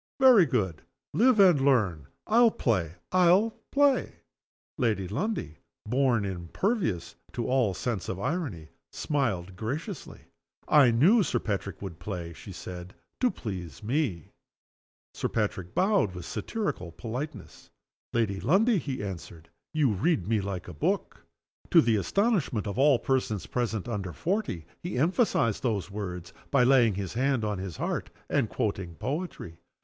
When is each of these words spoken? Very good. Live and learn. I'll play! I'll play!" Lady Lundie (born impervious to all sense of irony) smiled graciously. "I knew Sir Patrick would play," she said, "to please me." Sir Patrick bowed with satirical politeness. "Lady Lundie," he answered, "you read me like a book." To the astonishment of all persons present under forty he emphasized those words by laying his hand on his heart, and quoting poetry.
Very 0.19 0.47
good. 0.47 0.81
Live 1.13 1.39
and 1.39 1.61
learn. 1.63 2.07
I'll 2.25 2.49
play! 2.49 2.93
I'll 3.11 3.51
play!" 3.69 4.15
Lady 4.79 5.07
Lundie 5.07 5.59
(born 5.85 6.25
impervious 6.25 7.13
to 7.33 7.47
all 7.47 7.75
sense 7.75 8.09
of 8.09 8.19
irony) 8.19 8.69
smiled 8.91 9.55
graciously. 9.55 10.21
"I 10.67 10.89
knew 10.89 11.21
Sir 11.21 11.37
Patrick 11.37 11.83
would 11.83 11.99
play," 11.99 12.33
she 12.33 12.51
said, 12.51 12.95
"to 13.19 13.29
please 13.29 13.83
me." 13.83 14.31
Sir 15.13 15.27
Patrick 15.27 15.75
bowed 15.75 16.15
with 16.15 16.25
satirical 16.25 16.91
politeness. 16.91 17.69
"Lady 18.11 18.39
Lundie," 18.39 18.79
he 18.79 19.03
answered, 19.03 19.51
"you 19.71 19.91
read 19.93 20.27
me 20.27 20.41
like 20.41 20.67
a 20.67 20.73
book." 20.73 21.23
To 21.69 21.79
the 21.79 21.97
astonishment 21.97 22.65
of 22.65 22.79
all 22.79 22.97
persons 22.97 23.45
present 23.45 23.87
under 23.87 24.13
forty 24.13 24.65
he 24.81 24.97
emphasized 24.97 25.61
those 25.61 25.91
words 25.91 26.33
by 26.49 26.63
laying 26.63 26.95
his 26.95 27.13
hand 27.13 27.45
on 27.45 27.59
his 27.59 27.77
heart, 27.77 28.09
and 28.31 28.49
quoting 28.49 28.95
poetry. 28.95 29.57